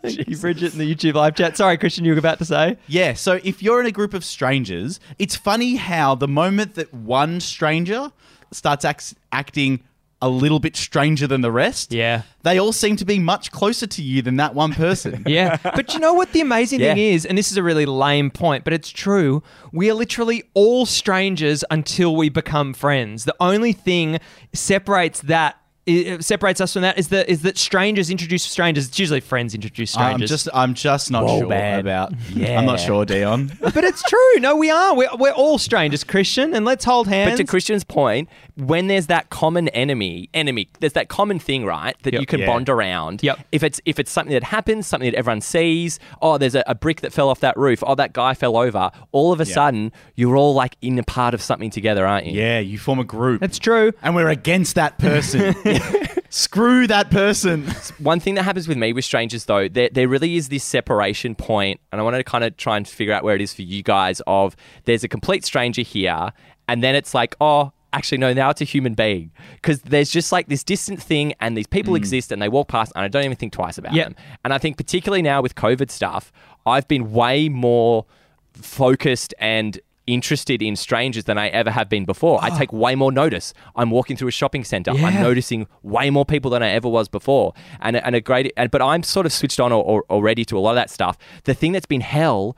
[0.02, 1.58] Thank you, Bridget, in the YouTube live chat.
[1.58, 2.78] Sorry, Christian, you were about to say.
[2.88, 3.14] yeah.
[3.14, 7.40] So if you're in a group of strangers, it's funny how the moment that one
[7.40, 8.12] stranger
[8.52, 9.82] starts act- acting
[10.22, 12.24] a little bit stranger than the rest, Yeah.
[12.42, 15.24] they all seem to be much closer to you than that one person.
[15.28, 15.58] Yeah.
[15.64, 18.64] But you know what the amazing thing is, and this is a really lame point,
[18.64, 19.44] but it's true.
[19.72, 23.26] We are literally all strangers until we become friends.
[23.26, 24.20] The only thing
[24.54, 28.88] separates that i- separates us from that is that is that strangers introduce strangers.
[28.88, 30.14] It's usually friends introduce strangers.
[30.14, 30.30] I'm strangers.
[30.30, 31.80] just, I'm just not Whoa, sure man.
[31.80, 32.14] about.
[32.34, 32.60] Yeah.
[32.60, 33.52] I'm not sure, Dion.
[33.62, 34.40] but it's true.
[34.40, 34.96] No, we are.
[34.96, 37.32] We're, we're all strangers, Christian, and let's hold hands.
[37.32, 41.96] But to Christian's point, when there's that common enemy, enemy, there's that common thing, right,
[42.04, 42.20] that Yep.
[42.22, 42.46] you can Yeah.
[42.48, 43.22] bond around.
[43.24, 43.40] Yep.
[43.52, 46.76] If it's if it's something that happens, something that everyone sees, oh, there's a, a
[46.76, 48.92] brick that fell off that roof, oh, that guy fell over.
[49.12, 52.40] All of a sudden, you're all like in a part of something together, aren't you?
[52.40, 53.42] Yeah, you form a group.
[53.42, 53.92] That's true.
[54.02, 55.56] and we're against that person.
[56.30, 57.66] Screw that person.
[58.00, 61.36] One thing that happens with me with strangers, though, there, there really is this separation
[61.36, 63.62] point, and I wanted to kind of try and figure out where it is for
[63.62, 64.22] you guys.
[64.28, 66.32] Of there's a complete stranger here,
[66.68, 70.32] and then it's like, oh, actually, no, now it's a human being, because there's just
[70.32, 71.98] like this distant thing, and these people mm.
[71.98, 74.08] exist, and they walk past, and I don't even think twice about Yep.
[74.08, 74.16] them.
[74.44, 76.32] And I think particularly now with COVID stuff,
[76.66, 78.06] I've been way more
[78.54, 82.44] focused and interested in strangers than I ever have been before.
[82.44, 82.58] I oh.
[82.58, 83.54] take way more notice.
[83.76, 84.92] I'm walking through a shopping center.
[84.92, 87.54] I'm noticing way more people than I ever was before.
[87.82, 90.58] And, and a great, and, but I'm sort of switched on or, or, already to
[90.58, 91.18] a lot of that stuff.
[91.44, 92.56] The thing that's been hell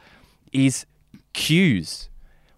[0.54, 0.86] is
[1.34, 2.10] queues.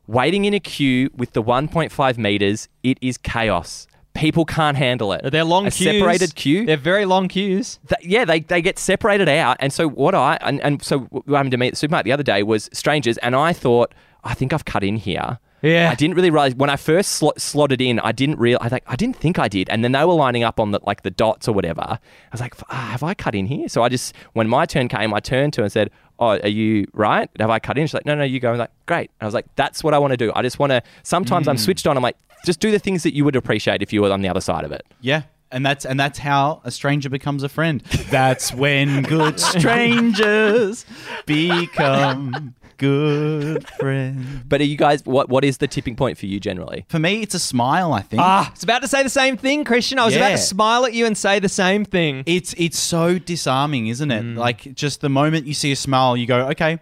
[0.08, 3.88] Waiting in a queue with the 1.5 meters, it is chaos.
[4.14, 5.32] People can't handle it.
[5.32, 5.96] They're long a queues.
[5.96, 6.66] separated queue.
[6.66, 7.80] They're very long queues.
[7.88, 9.56] Th- yeah, they, they get separated out.
[9.62, 12.12] And so what I and, and so what happened to me at the supermarket the
[12.12, 15.40] other day was strangers, and I thought I think I've cut in here.
[15.62, 15.92] Yeah.
[15.92, 18.00] I didn't really realize when I first sl- slotted in.
[18.00, 18.58] I didn't real.
[18.62, 20.80] I like I didn't think I did, and then they were lining up on the
[20.84, 21.82] like the dots or whatever.
[21.82, 22.00] I
[22.32, 23.70] was like, ah, have I cut in here?
[23.70, 26.48] So I just when my turn came, I turned to her and said, "Oh, are
[26.48, 27.30] you right?
[27.40, 29.26] Have I cut in?" She's like, "No, no, you go." I was like, "Great." And
[29.26, 30.32] I was like, "That's what I want to do.
[30.36, 31.96] I just want to." Sometimes I'm switched on.
[31.96, 34.30] I'm like, just do the things that you would appreciate if you were on the
[34.30, 34.84] other side of it.
[35.02, 35.24] Yeah.
[35.52, 37.82] And that's and that's how a stranger becomes a friend.
[38.10, 40.86] That's when good strangers
[41.26, 44.42] become good friend.
[44.48, 45.06] But are you guys?
[45.06, 46.86] What what is the tipping point for you generally?
[46.90, 47.94] For me, it's a smile.
[47.94, 48.22] I think.
[48.22, 50.00] Ah, I was about to say the same thing, Christian.
[50.00, 52.24] I was about to smile at you and say the same thing.
[52.26, 54.24] It's it's so disarming, isn't it?
[54.24, 56.80] Like just the moment you see a smile, you go, okay,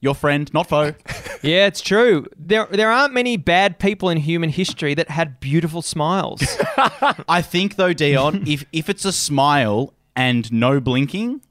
[0.00, 0.94] your friend, not foe.
[1.44, 2.26] Yeah, it's true.
[2.38, 6.42] There, there aren't many bad people in human history that had beautiful smiles.
[7.28, 11.42] I think though, Dion, if if it's a smile and no blinking,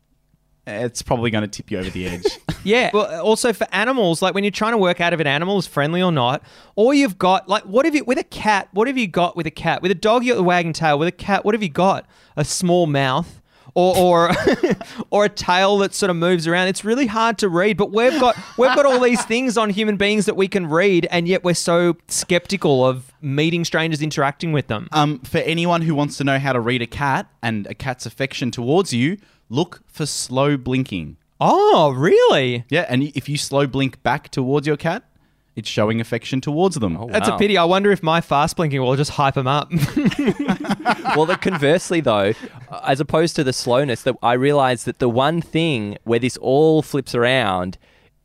[0.65, 2.25] it's probably going to tip you over the edge.
[2.63, 2.89] yeah.
[2.93, 5.67] Well, also for animals, like when you're trying to work out if an animal is
[5.67, 6.41] friendly or not,
[6.75, 8.69] or you've got like, what have you with a cat?
[8.71, 9.81] What have you got with a cat?
[9.81, 10.97] With a dog, you got the wagging tail.
[10.97, 12.05] With a cat, what have you got?
[12.37, 13.41] A small mouth.
[13.75, 14.31] Or, or,
[15.09, 16.67] or a tail that sort of moves around.
[16.67, 19.97] It's really hard to read, but we've got we've got all these things on human
[19.97, 24.67] beings that we can read, and yet we're so skeptical of meeting strangers, interacting with
[24.67, 24.87] them.
[24.91, 28.05] um, for anyone who wants to know how to read a cat and a cat's
[28.05, 29.17] affection towards you,
[29.49, 31.17] look for slow blinking.
[31.39, 32.65] Oh, really?
[32.69, 35.03] Yeah, and if you slow blink back towards your cat,
[35.55, 36.97] it's showing affection towards them.
[36.97, 37.57] Oh, That's a pity.
[37.57, 39.69] I wonder if my fast blinking will just hype them up.
[41.15, 42.33] well, the conversely though,
[42.83, 46.81] as opposed to the slowness, that I realize that the one thing where this all
[46.81, 47.77] flips around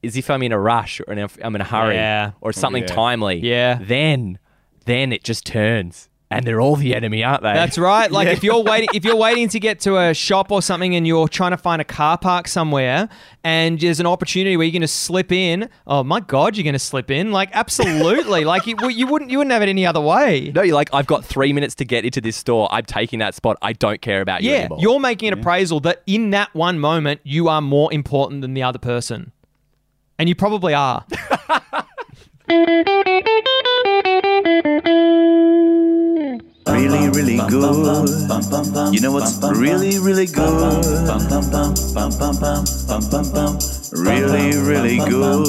[0.03, 2.33] is if I'm in a rush or if I'm in a hurry Yeah.
[2.41, 2.89] or something Yeah.
[2.95, 3.39] timely.
[3.41, 3.79] Yeah.
[3.81, 4.39] Then,
[4.87, 6.08] then it just turns.
[6.31, 7.55] And they're all the enemy, aren't they?
[7.55, 8.11] That's right.
[8.13, 11.07] Like if you're waiting, if you're waiting to get to a shop or something, and
[11.07, 13.09] you're trying to find a car park somewhere,
[13.45, 15.71] and there's an opportunity where you're going to slip in.
[15.87, 17.33] Oh my god, you're going to slip in!
[17.33, 18.45] Like absolutely.
[18.45, 20.53] like you, you wouldn't, you wouldn't have it any other way.
[20.55, 22.69] No, you're like, I've got three minutes to get into this store.
[22.71, 23.57] I'm taking that spot.
[23.63, 24.79] I don't care about you Yeah, anymore.
[24.83, 28.63] you're making an appraisal that in that one moment you are more important than the
[28.63, 29.33] other person,
[30.19, 31.07] and you probably are.
[36.67, 38.09] really, really good.
[38.93, 40.85] You know what's really, really good?
[43.93, 45.47] Really, really good.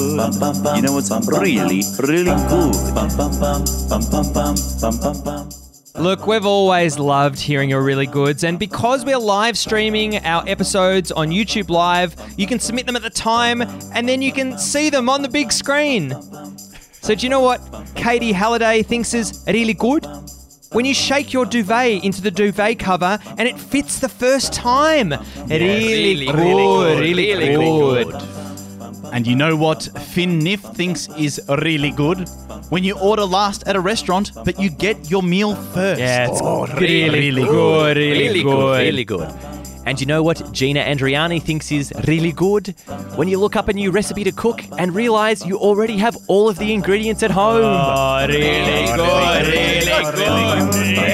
[0.76, 2.74] You know what's really, really good?
[5.96, 11.10] Look, we've always loved hearing your really goods, and because we're live streaming our episodes
[11.12, 13.60] on YouTube Live, you can submit them at the time,
[13.92, 16.14] and then you can see them on the big screen.
[17.10, 17.60] So, do you know what
[17.96, 20.06] Katie Halliday thinks is really good?
[20.70, 25.12] When you shake your duvet into the duvet cover and it fits the first time.
[25.48, 28.14] really, good, really, really good.
[29.12, 32.28] And you know what Finn Niff thinks is really good?
[32.68, 36.00] When you order last at a restaurant, but you get your meal first.
[36.00, 38.50] Yeah, it's Oh, really, really good, really, really good.
[38.52, 39.49] good, really good.
[39.86, 42.74] And you know what Gina Andriani thinks is really good?
[43.16, 46.48] When you look up a new recipe to cook and realize you already have all
[46.48, 47.62] of the ingredients at home.
[47.64, 51.10] Oh, really good, really good.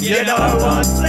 [0.00, 1.02] You know what's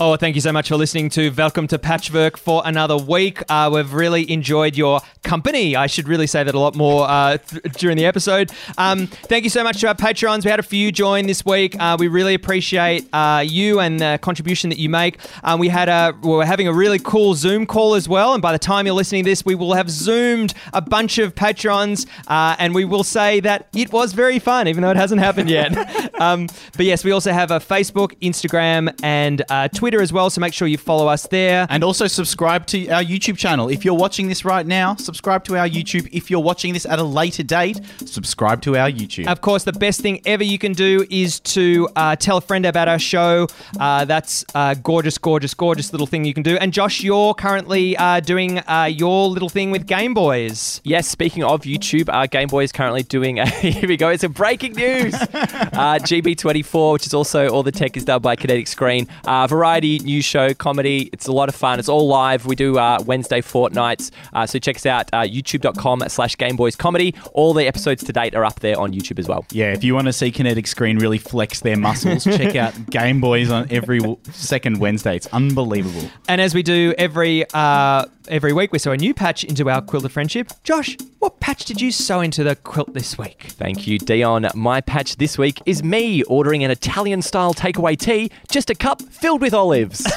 [0.00, 3.42] Oh, thank you so much for listening to Welcome to Patchwork for another week.
[3.48, 5.76] Uh, we've really enjoyed your company.
[5.76, 8.50] I should really say that a lot more uh, th- during the episode.
[8.78, 10.44] Um, thank you so much to our patrons.
[10.44, 11.76] We had a few join this week.
[11.78, 15.18] Uh, we really appreciate uh, you and the contribution that you make.
[15.44, 18.42] Um, we had a we we're having a really cool Zoom call as well, and
[18.42, 22.06] by the time you're listening to this, we will have zoomed a bunch of patrons,
[22.28, 25.50] uh, and we will say that it was very fun, even though it hasn't happened
[25.50, 25.72] yet.
[26.20, 30.30] um, but yes, we also have a Facebook, Instagram, and uh, Twitter as well.
[30.30, 31.66] So make sure you follow us there.
[31.68, 33.68] And also subscribe to our YouTube channel.
[33.68, 36.08] If you're watching this right now, subscribe to our YouTube.
[36.12, 39.26] If you're watching this at a later date, subscribe to our YouTube.
[39.26, 42.66] Of course, the best thing ever you can do is to uh, tell a friend
[42.66, 43.46] about our show.
[43.78, 46.56] Uh, that's a gorgeous, gorgeous, gorgeous little thing you can do.
[46.56, 50.80] And Josh, you're currently uh, doing uh, your little thing with Game Boys.
[50.84, 53.46] Yes, speaking of YouTube, uh, Game Boy is currently doing a.
[53.62, 54.08] Here we go.
[54.08, 55.14] It's a breaking news.
[55.32, 59.06] uh, GB24, which is also all the tech is done by Kinetic Screen.
[59.24, 61.08] Uh, variety news show, comedy.
[61.12, 61.78] It's a lot of fun.
[61.78, 62.46] It's all live.
[62.46, 64.10] We do uh, Wednesday fortnights.
[64.32, 65.08] Uh, so check us out.
[65.12, 67.14] Uh, YouTube.com slash Game Boys Comedy.
[67.32, 69.46] All the episodes to date are up there on YouTube as well.
[69.52, 73.20] Yeah, if you want to see Kinetic Screen really flex their muscles, check out Game
[73.20, 75.14] Boys on every w- second Wednesday.
[75.14, 76.10] It's unbelievable.
[76.26, 79.80] And as we do every uh, every week, we sew a new patch into our
[79.82, 80.52] quilted friendship.
[80.64, 83.44] Josh, what patch did you sew into the quilt this week?
[83.50, 84.48] Thank you, Dion.
[84.54, 89.02] My patch this week is me ordering an Italian style takeaway tea, just a cup
[89.02, 90.06] filled with olives.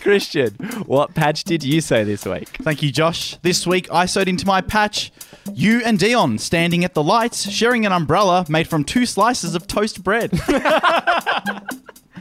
[0.00, 0.54] Christian,
[0.86, 2.48] what patch did you sew this week?
[2.62, 3.36] Thank you, Josh.
[3.42, 5.12] This week I sewed into my patch
[5.52, 9.66] you and Dion standing at the lights, sharing an umbrella made from two slices of
[9.66, 10.30] toast bread.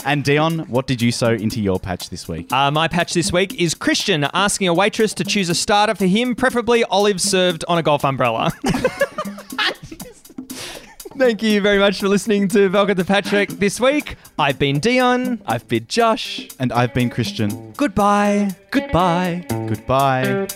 [0.06, 2.52] and Dion, what did you sew into your patch this week?
[2.52, 6.06] Uh, my patch this week is Christian asking a waitress to choose a starter for
[6.06, 8.52] him, preferably olives served on a golf umbrella.
[11.16, 14.16] Thank you very much for listening to Welcome to Patchwork this week.
[14.39, 15.42] I've been Dion.
[15.46, 16.50] I've been Josh.
[16.60, 17.72] and I've been Christian.
[17.74, 18.56] Goodbye.
[18.72, 19.46] Goodbye.
[19.48, 20.48] Goodbye.